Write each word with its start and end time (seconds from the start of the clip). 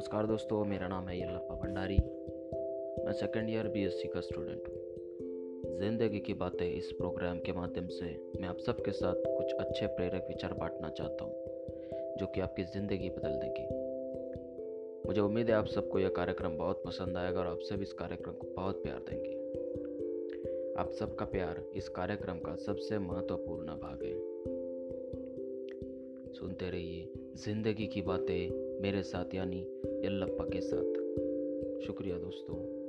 नमस्कार 0.00 0.26
दोस्तों, 0.26 0.64
मेरा 0.64 0.86
नाम 0.88 1.08
है 1.08 1.18
यल्लप्पा 1.20 1.54
भंडारी। 1.54 1.96
मैं 3.04 3.12
सेकेंड 3.12 3.48
ईयर 3.50 3.66
बीएससी 3.68 4.08
का 4.08 4.20
स्टूडेंट 4.20 4.68
हूँ। 4.68 5.78
ज़िंदगी 5.80 6.18
की 6.18 6.34
बातें 6.34 6.64
इस 6.68 6.90
प्रोग्राम 6.92 7.38
के 7.38 7.52
माध्यम 7.52 7.86
से 7.86 8.06
मैं 8.40 8.48
आप 8.48 8.58
सबके 8.58 8.90
साथ 8.90 9.14
कुछ 9.26 9.52
अच्छे 9.52 9.86
प्रेरक 9.86 10.24
विचार 10.28 10.54
बांटना 10.54 10.88
चाहता 10.88 11.24
हूँ, 11.24 12.16
जो 12.18 12.26
कि 12.26 12.40
आपकी 12.40 12.64
ज़िंदगी 12.64 13.10
बदल 13.10 13.34
देगी। 13.34 13.66
मुझे 15.06 15.20
उम्मीद 15.20 15.50
है 15.50 15.56
आप 15.56 15.66
सबको 15.66 15.98
यह 15.98 16.08
कार्यक्रम 16.08 16.56
बहुत 16.56 16.82
पसंद 16.86 17.16
आएगा 17.16 17.40
और 17.40 17.46
आप 17.46 17.60
सब 17.60 17.82
इस 17.82 17.92
कार्यक्रम 17.92 18.32
को 18.32 18.46
बहुत 18.56 18.82
प्यार 18.82 19.04
देंगे। 19.10 19.34
आप 20.80 20.90
सबका 20.90 21.24
प्यार 21.24 21.64
इस 21.74 21.88
कार्यक्रम 21.88 22.38
का 22.38 22.54
सबसे 22.56 22.98
महत्वपूर्ण 22.98 23.66
भाग 23.66 24.04
है। 24.04 24.18
सुनते 26.32 26.70
रहिए, 26.70 27.12
ज़िंदगी 27.36 27.86
की 27.86 28.02
बातें 28.02 28.80
मेरे 28.82 29.02
साथ, 29.02 29.34
यानी 29.34 29.60
यल्लप्पा 30.04 30.44
के 30.44 30.60
साथ। 30.60 30.92
शुक्रिया 31.86 32.18
दोस्तों। 32.18 32.79